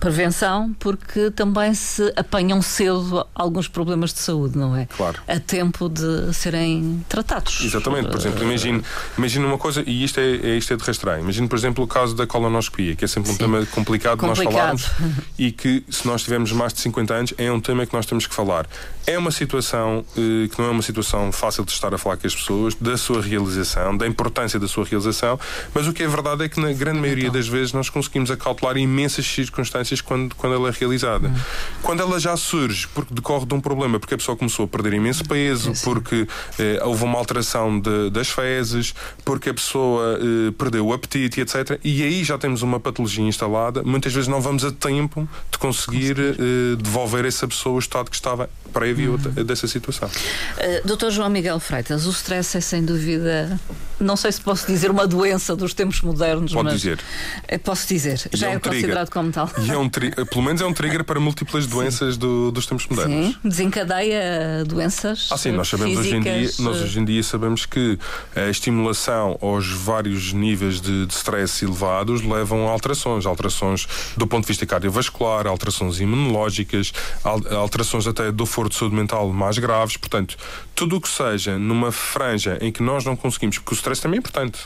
[0.00, 4.86] prevenção, porque também se apanham cedo alguns problemas de saúde, não é?
[4.86, 5.20] Claro.
[5.28, 7.60] A tempo de serem tratados.
[7.62, 8.08] Exatamente.
[8.08, 8.82] Por exemplo, imagine,
[9.16, 11.20] imagine uma coisa, e isto é, é, isto é de rastreio.
[11.20, 13.38] Imagine, por exemplo, o caso da colonoscopia, que é sempre um Sim.
[13.38, 14.90] tema complicado, complicado de nós falarmos
[15.38, 18.26] e que, se nós tivermos mais de 50 anos, é um tema que nós temos
[18.26, 18.66] que falar.
[19.06, 22.26] É uma situação eh, que não é uma situação fácil de estar a falar com
[22.26, 25.38] as pessoas, da sua realização, da importância da sua realização,
[25.74, 27.34] mas o que é verdade é que, na grande maioria então.
[27.34, 31.28] das vezes, nós conseguimos acautelar imensas circunstâncias quando, quando ela é realizada.
[31.28, 31.34] Uhum.
[31.82, 34.92] Quando ela já surge, porque decorre de um problema, porque a pessoa começou a perder
[34.92, 40.52] imenso peso, é porque eh, houve uma alteração de, das fezes, porque a pessoa eh,
[40.56, 41.80] perdeu o apetite, etc.
[41.82, 43.82] E aí já temos uma patologia instalada.
[43.82, 46.36] Muitas vezes não vamos a tempo de conseguir, conseguir.
[46.38, 49.44] Eh, devolver essa pessoa o estado que estava prévio uhum.
[49.44, 50.08] dessa situação.
[50.08, 53.58] Uh, Doutor João Miguel Freitas, o stress é sem dúvida,
[53.98, 57.00] não sei se posso dizer uma doença dos tempos modernos, Pode mas dizer.
[57.48, 59.50] Eh, posso dizer, já é, um é considerado como tal.
[59.58, 63.28] E é um pelo menos é um trigger para múltiplas doenças do, dos tempos modernos.
[63.28, 65.28] Sim, desencadeia doenças.
[65.30, 67.98] Ah, sim, nós sabemos físicas, hoje em dia, nós hoje em dia sabemos que
[68.34, 74.42] a estimulação aos vários níveis de, de stress elevados levam a alterações, alterações do ponto
[74.42, 76.92] de vista cardiovascular, alterações imunológicas,
[77.24, 79.96] alterações até do foro de saúde mental mais graves.
[79.96, 80.36] Portanto,
[80.74, 84.18] tudo o que seja numa franja em que nós não conseguimos, porque o stress também
[84.18, 84.60] é importante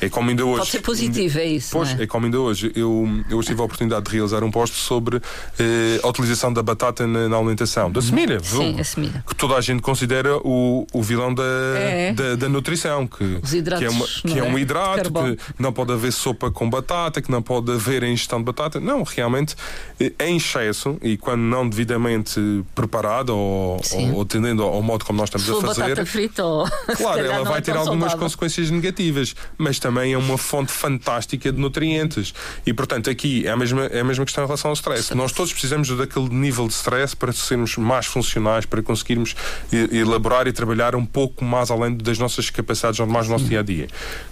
[0.00, 0.58] É como ainda hoje.
[0.58, 1.70] Pode ser positivo, é isso.
[1.72, 2.02] Pois, é?
[2.02, 2.06] é?
[2.06, 2.72] como ainda hoje.
[2.74, 5.20] Eu, eu tive a oportunidade de realizar um post sobre
[5.58, 9.24] eh, a utilização da batata na, na alimentação, da semilha, Sim, a semilha.
[9.26, 12.12] que toda a gente considera o, o vilão da, É.
[12.12, 14.60] da, da nutrição, que, Os hidratos, que é, uma- que é um é?
[14.60, 18.80] hidrato, que não pode haver sopa com batata, que não pode haver ingestão de batata.
[18.80, 19.54] Não, realmente,
[20.00, 22.40] eh, em excesso e quando não devidamente
[22.74, 25.88] preparado ou, ou, ou tendendo ao modo como nós Se estamos for a fazer.
[25.90, 26.66] batata frita ou.
[26.88, 28.18] se Claro, ela vai é ter algumas saudável.
[28.18, 32.34] consequências negativas, mas também é uma fonte fantástica de nutrientes.
[32.66, 35.14] E, portanto, aqui é a mesma, é a mesma questão em relação ao stress.
[35.14, 39.34] Nós todos precisamos daquele nível de stress para sermos mais funcionais, para conseguirmos
[39.72, 43.62] elaborar e trabalhar um pouco mais além das nossas capacidades normais do nosso dia a
[43.62, 43.88] dia.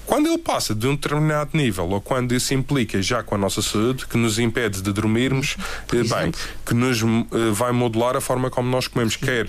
[0.06, 3.62] Quando ele passa de um determinado nível, ou quando isso implica já com a nossa
[3.62, 5.56] saúde, que nos impede de dormirmos,
[5.92, 6.32] eh, bem,
[6.64, 9.48] que nos eh, vai modular a forma como nós comemos, quer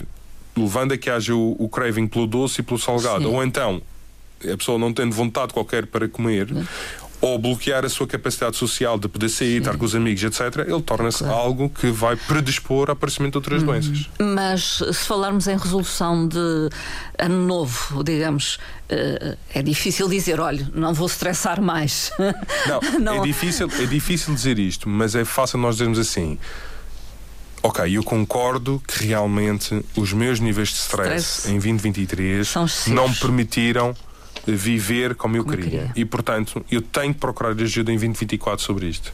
[0.55, 3.35] levando a que haja o, o craving pelo doce e pelo salgado, Sim.
[3.35, 3.81] ou então
[4.51, 6.47] a pessoa não tendo vontade qualquer para comer,
[7.19, 10.81] ou bloquear a sua capacidade social de poder sair, estar com os amigos, etc., ele
[10.83, 14.07] torna-se algo que vai predispor ao aparecimento de outras doenças.
[14.19, 16.69] Mas se falarmos em resolução de
[17.17, 22.11] ano novo, digamos, eh, é difícil dizer, olha, não vou estressar mais.
[22.67, 23.23] Não, Não.
[23.23, 26.37] É, difícil, é difícil dizer isto, mas é fácil nós dizermos assim.
[27.63, 31.49] Ok, eu concordo que realmente os meus níveis de stress, Stress.
[31.49, 32.95] em 2023 São excessivos.
[32.95, 33.95] não me permitiram
[34.55, 35.79] viver como eu Como eu queria.
[35.79, 35.93] queria.
[35.95, 39.11] E, portanto, eu tenho que procurar ajuda em 2024 sobre isto.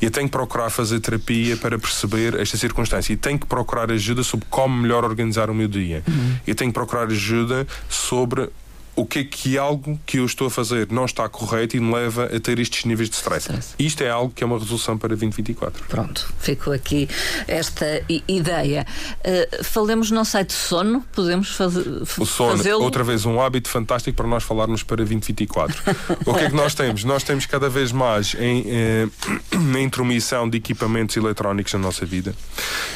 [0.00, 3.12] Eu tenho que procurar fazer terapia para perceber esta circunstância.
[3.12, 6.02] E tenho que procurar ajuda sobre como melhor organizar o meu dia.
[6.06, 6.36] Uhum.
[6.46, 8.50] Eu tenho que procurar ajuda sobre
[8.96, 11.92] o que é que algo que eu estou a fazer não está correto e me
[11.92, 13.46] leva a ter estes níveis de stress.
[13.46, 13.74] Stress.
[13.78, 15.84] Isto é algo que é uma resolução para 2024.
[15.86, 17.08] Pronto, ficou aqui
[17.46, 18.86] esta ideia.
[19.22, 21.84] Eh, falemos, não sei, de sono, podemos fazer,
[22.18, 25.82] O sono, outra vez, um hábito fantástico para nós falarmos para 2024.
[26.24, 27.04] o que é que nós temos?
[27.04, 29.08] Nós temos cada vez mais em, eh,
[29.60, 32.34] na intromissão de equipamentos eletrónicos na nossa vida.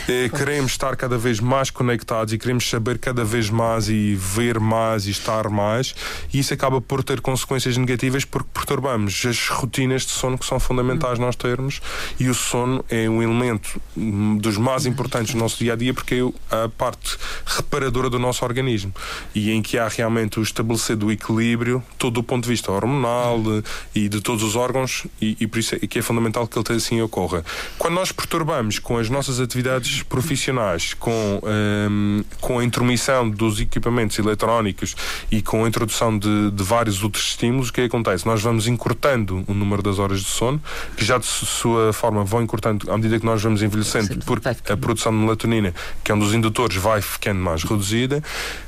[0.09, 4.59] Eh, queremos estar cada vez mais conectados e queremos saber cada vez mais e ver
[4.59, 5.90] mais e estar mais.
[6.33, 10.61] E isso acaba por ter consequências negativas porque perturbamos as rotinas de sono que são
[10.61, 11.81] fundamentais nós termos.
[12.19, 15.93] E o sono é um elemento hum, dos mais importantes do nosso dia a dia
[15.93, 18.93] porque é a parte reparadora do nosso organismo
[19.35, 23.41] e em que há realmente o estabelecer do equilíbrio, todo do ponto de vista hormonal
[23.41, 23.63] eh,
[23.95, 26.77] e de todos os órgãos, e, e por isso é que é fundamental que ele
[26.77, 27.45] assim ocorra.
[27.79, 34.19] Quando nós perturbamos com as nossas atividades profissionais, com, hum, com a intromissão dos equipamentos
[34.19, 34.95] eletrónicos
[35.31, 38.27] e com a introdução de, de vários outros estímulos, o que é que acontece?
[38.27, 40.61] Nós vamos encurtando o número das horas de sono,
[40.97, 44.49] que já de su- sua forma vão encurtando à medida que nós vamos envelhecendo, porque
[44.73, 48.23] a produção de melatonina, que é um dos indutores, vai ficando mais reduzida.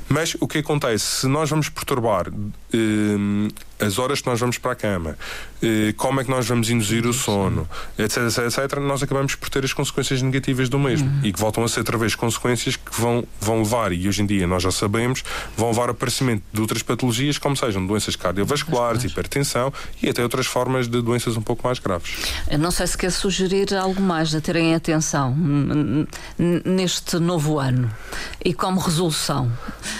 [0.09, 1.21] Mas o que acontece?
[1.21, 2.27] Se nós vamos perturbar
[2.73, 3.47] hum,
[3.79, 5.17] as horas que nós vamos para a cama,
[5.61, 9.49] eh, como é que nós vamos induzir o sono, etc, etc, etc, nós acabamos por
[9.49, 11.19] ter as consequências negativas do mesmo Uhum.
[11.23, 14.25] e que voltam a ser outra vez consequências que vão, vão levar, e hoje em
[14.25, 15.23] dia nós já sabemos,
[15.57, 20.45] vão levar ao aparecimento de outras patologias, como sejam doenças cardiovasculares, hipertensão e até outras
[20.45, 22.15] formas de doenças um pouco mais graves.
[22.49, 25.35] Eu não sei se quer sugerir algo mais a terem atenção
[26.37, 27.91] neste novo ano
[28.43, 29.51] e como resolução.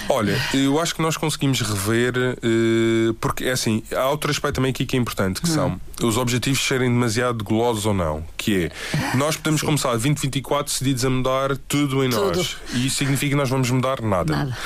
[0.09, 4.71] Olha, eu acho que nós conseguimos rever, eh, porque é assim, há outro aspecto também
[4.71, 8.71] aqui que é importante, que são os objetivos serem demasiado golosos ou não, que é,
[9.15, 12.37] nós podemos começar 2024 decididos a mudar tudo em Tudo.
[12.37, 14.35] nós, e isso significa que nós vamos mudar nada.
[14.35, 14.57] Nada.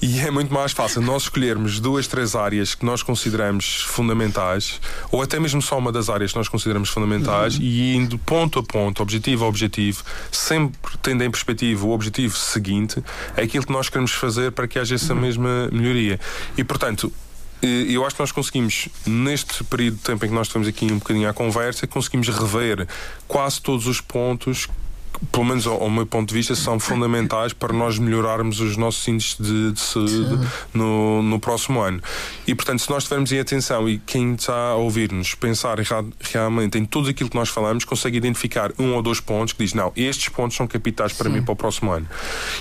[0.00, 5.22] E é muito mais fácil nós escolhermos duas, três áreas que nós consideramos fundamentais, ou
[5.22, 9.02] até mesmo só uma das áreas que nós consideramos fundamentais, e indo ponto a ponto,
[9.02, 13.02] objetivo a objetivo, sempre tendo em perspectiva o objetivo seguinte,
[13.36, 16.18] é aquilo que nós queremos fazer para que haja essa mesma melhoria.
[16.56, 17.12] E, portanto,
[17.62, 20.98] eu acho que nós conseguimos, neste período de tempo em que nós estamos aqui um
[20.98, 22.88] bocadinho à conversa, conseguimos rever
[23.28, 27.52] quase todos os pontos que, pelo menos ao, ao meu ponto de vista, são fundamentais
[27.52, 32.02] para nós melhorarmos os nossos índices de, de saúde no, no próximo ano.
[32.46, 35.76] E, portanto, se nós tivermos em atenção e quem está a ouvir-nos pensar
[36.20, 39.72] realmente em tudo aquilo que nós falamos, consegue identificar um ou dois pontos que diz:
[39.72, 42.08] não, estes pontos são capitais para mim para o próximo ano.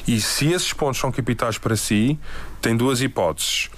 [0.08, 2.20] E se esses pontos são capitais para si,
[2.62, 3.70] tem duas hipóteses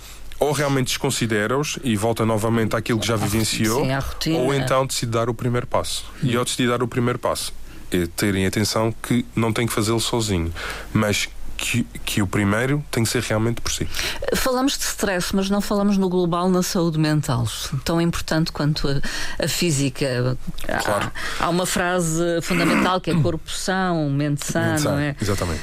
[0.44, 3.86] ou realmente desconsidera-os e volta novamente àquilo que já vivenciou,
[4.22, 6.06] Sim, ou então decide dar o primeiro passo.
[6.22, 7.54] E ao decidir dar o primeiro passo,
[7.92, 10.54] é terem atenção que não tem que fazê-lo sozinho,
[10.92, 13.88] mas que, que o primeiro tem que ser realmente por si.
[14.36, 17.48] Falamos de stress, mas não falamos no global na saúde mental,
[17.86, 20.38] tão importante quanto a, a física.
[20.68, 21.12] Há- Claro.
[21.40, 25.16] Há, uma frase fundamental que é corpo são, mente sã, não é?
[25.22, 25.62] Exatamente.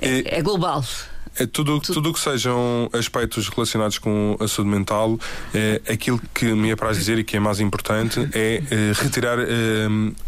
[0.00, 0.82] É, é global.
[1.38, 1.94] É tudo, tudo.
[1.94, 5.18] tudo que sejam aspectos relacionados com a saúde mental,
[5.54, 9.38] é, aquilo que me é para dizer e que é mais importante é, é retirar
[9.38, 9.46] é,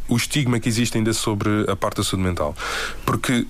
[0.08, 2.54] o estigma que existe ainda sobre a parte da saúde mental.
[3.04, 3.46] Porque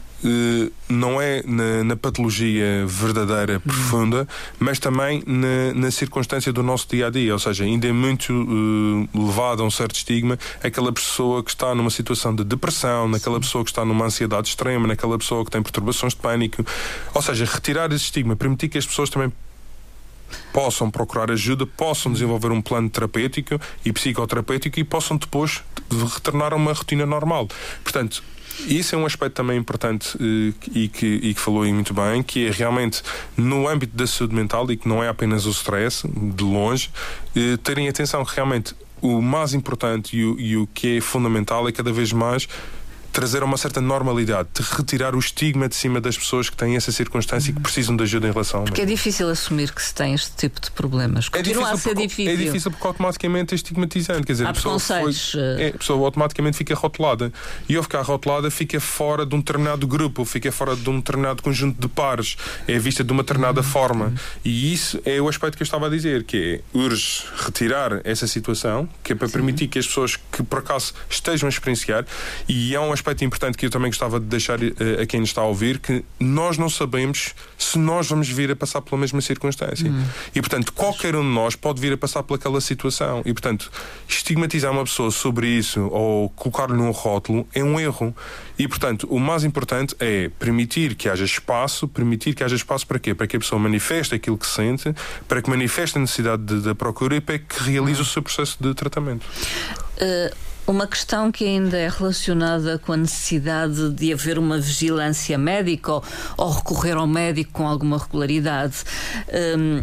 [0.88, 4.28] não é na, na, patologia verdadeira, profunda,
[4.58, 7.32] mas também na, na, circunstância do nosso dia a dia.
[7.32, 11.74] Ou seja, ainda é muito uh, levado a um certo estigma aquela pessoa que está
[11.74, 13.40] numa situação de depressão, naquela Sim.
[13.40, 16.64] pessoa que está numa ansiedade extrema, naquela pessoa que tem perturbações de pânico.
[17.14, 19.32] Ou seja, retirar esse estigma, permitir que as pessoas também
[20.52, 25.62] possam procurar ajuda, possam desenvolver um plano terapêutico e psicoterapêutico e possam depois
[26.14, 27.48] retornar a uma rotina normal.
[27.82, 28.22] Portanto,
[28.66, 32.22] isso é um aspecto também importante uh, e, que, e que falou aí muito bem,
[32.22, 33.02] que é realmente
[33.36, 36.90] no âmbito da saúde mental e que não é apenas o stress, de longe,
[37.36, 41.66] uh, terem atenção que realmente o mais importante e o, e o que é fundamental
[41.66, 42.46] é cada vez mais
[43.12, 46.92] trazer uma certa normalidade, de retirar o estigma de cima das pessoas que têm essa
[46.92, 50.14] circunstância e que precisam de ajuda em relação Porque é difícil assumir que se tem
[50.14, 51.26] este tipo de problemas.
[51.32, 52.32] É Continua é a ser porque, difícil.
[52.32, 54.26] É difícil porque automaticamente é estigmatizante.
[54.26, 55.56] Quer dizer, Há a pessoa, foi, eh.
[55.58, 57.32] é, a pessoa automaticamente fica rotulada.
[57.68, 61.42] E ao ficar rotulada, fica fora de um determinado grupo, fica fora de um determinado
[61.42, 63.66] conjunto de pares, é vista de uma determinada uhum.
[63.66, 64.14] forma.
[64.44, 68.26] E isso é o aspecto que eu estava a dizer, que é urge retirar essa
[68.26, 69.32] situação, que é para Sim.
[69.32, 72.04] permitir que as pessoas que por acaso estejam a experienciar,
[72.48, 75.30] e é um aspecto importante que eu também gostava de deixar uh, a quem nos
[75.30, 79.20] está a ouvir, que nós não sabemos se nós vamos vir a passar pela mesma
[79.20, 79.90] circunstância.
[79.90, 80.04] Hum.
[80.34, 83.22] E, portanto, qualquer um de nós pode vir a passar pelaquela situação.
[83.24, 83.70] E, portanto,
[84.08, 88.14] estigmatizar uma pessoa sobre isso ou colocar-lhe num rótulo é um erro.
[88.58, 92.98] E, portanto, o mais importante é permitir que haja espaço, permitir que haja espaço para
[92.98, 93.14] quê?
[93.14, 94.94] Para que a pessoa manifeste aquilo que sente,
[95.26, 98.02] para que manifeste a necessidade da procura e para que realize hum.
[98.02, 99.26] o seu processo de tratamento.
[100.00, 105.92] Uh uma questão que ainda é relacionada com a necessidade de haver uma vigilância médica
[105.92, 106.04] ou,
[106.36, 108.76] ou recorrer ao médico com alguma regularidade.
[109.58, 109.82] Hum,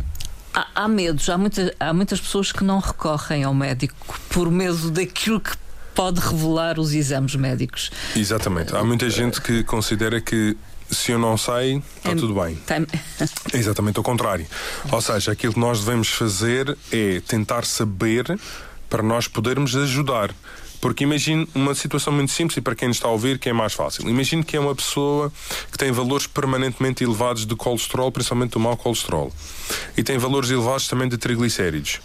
[0.53, 3.95] há, há medos, há, muita, há muitas pessoas que não recorrem ao médico
[4.29, 5.51] por medo daquilo que
[5.93, 7.89] pode revelar os exames médicos.
[8.15, 8.75] Exatamente.
[8.75, 10.55] Há muita gente que considera que
[10.89, 12.57] se eu não sei, está tudo bem.
[13.51, 14.45] É exatamente o contrário.
[14.91, 18.39] Ou seja, aquilo que nós devemos fazer é tentar saber
[18.89, 20.33] para nós podermos ajudar.
[20.79, 23.73] Porque imagine uma situação muito simples e para quem está a ouvir que é mais
[23.73, 24.07] fácil.
[24.09, 25.31] Imagine que é uma pessoa
[25.71, 29.31] que tem valores permanentemente elevados de colesterol, principalmente do mau colesterol,
[29.95, 31.99] e tem valores elevados também de triglicéridos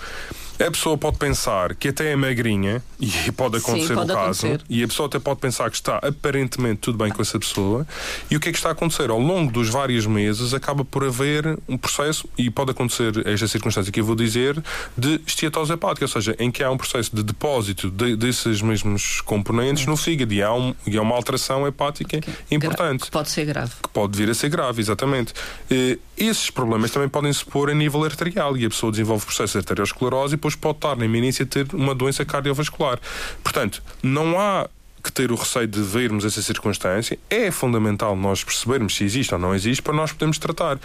[0.59, 4.47] a pessoa pode pensar que até é magrinha, e pode acontecer Sim, pode o caso,
[4.47, 4.65] acontecer.
[4.69, 7.87] e a pessoa até pode pensar que está aparentemente tudo bem com essa pessoa,
[8.31, 9.11] e o que é que está a acontecer?
[9.11, 13.93] Ao longo dos vários meses acaba por haver um processo, e pode acontecer esta circunstância
[13.93, 14.63] que eu vou dizer,
[14.97, 19.21] de esteatose hepática, ou seja, em que há um processo de depósito de, desses mesmos
[19.21, 22.35] componentes no fígado, e há, um, e há uma alteração hepática okay.
[22.51, 23.05] importante.
[23.05, 23.73] Que pode ser grave.
[23.83, 25.33] Que pode vir a ser grave, exatamente.
[25.71, 29.53] E, esses problemas também podem se pôr a nível arterial, e a pessoa desenvolve processo
[29.53, 32.99] de arteriosclerose depois pode estar na iminência de ter uma doença cardiovascular.
[33.45, 34.69] Portanto, não há
[35.03, 37.19] que ter o receio de vermos essa circunstância.
[37.31, 40.79] É fundamental nós percebermos se existe ou não existe para nós podermos tratar.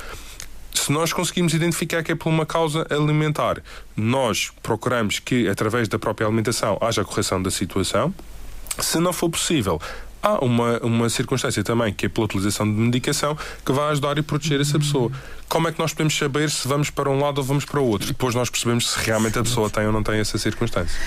[0.74, 3.62] Se nós conseguimos identificar que é por uma causa alimentar,
[3.96, 8.14] nós procuramos que, através da própria alimentação, haja correção da situação.
[8.80, 9.82] Se não for possível,
[10.22, 14.22] há uma, uma circunstância também, que é pela utilização de medicação, que vai ajudar e
[14.22, 15.12] proteger essa pessoa.
[15.48, 17.86] Como é que nós podemos saber se vamos para um lado ou vamos para o
[17.86, 18.08] outro?
[18.08, 21.00] Depois nós percebemos se realmente a pessoa tem ou não tem essa circunstância.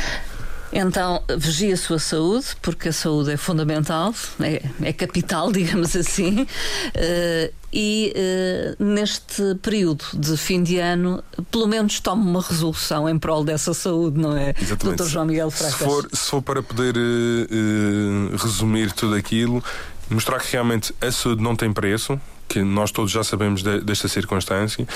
[0.72, 6.42] Então, vigie a sua saúde, porque a saúde é fundamental, é, é capital, digamos assim.
[6.42, 13.18] Uh, e uh, neste período de fim de ano, pelo menos tome uma resolução em
[13.18, 14.54] prol dessa saúde, não é?
[14.60, 15.02] Exatamente.
[15.02, 15.08] Dr.
[15.08, 15.78] João Miguel Freitas.
[15.78, 19.62] Se for, se for para poder uh, resumir tudo aquilo,
[20.08, 22.20] mostrar que realmente a saúde não tem preço,
[22.50, 24.86] que nós todos já sabemos de, desta circunstância.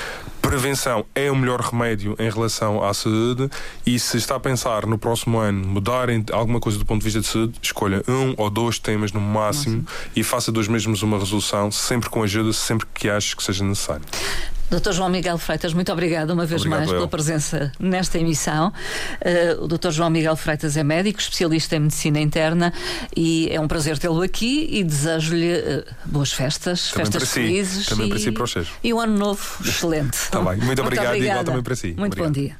[0.42, 3.48] Prevenção é o melhor remédio em relação à saúde
[3.86, 7.20] e se está a pensar no próximo ano mudar alguma coisa do ponto de vista
[7.20, 9.86] de saúde, escolha um ou dois temas no máximo
[10.16, 14.04] e faça dos mesmos uma resolução, sempre com ajuda, sempre que ache que seja necessário.
[14.70, 14.92] Dr.
[14.92, 16.96] João Miguel Freitas, muito obrigada uma vez Obrigado mais eu.
[16.96, 18.72] pela presença nesta emissão.
[19.20, 19.90] Uh, o Dr.
[19.90, 22.72] João Miguel Freitas é médico, especialista em medicina interna
[23.16, 27.34] e é um prazer tê-lo aqui e desejo-lhe uh, boas festas, também festas si.
[27.34, 28.44] felizes também e, para si para
[28.82, 30.18] e um ano novo excelente.
[30.30, 30.56] tá bem.
[30.56, 31.18] Muito, muito obrigado obrigada.
[31.18, 31.94] e igual também para si.
[31.96, 32.26] Muito Obrigado.
[32.26, 32.56] bom dia.